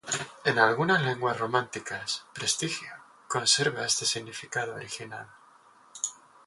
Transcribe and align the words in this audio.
En 0.45 0.57
algunas 0.57 1.03
lenguas 1.03 1.37
románicas 1.37 2.25
"prestigio" 2.33 2.91
conserva 3.27 3.85
este 3.85 4.05
significado 4.07 4.73
original. 4.73 5.29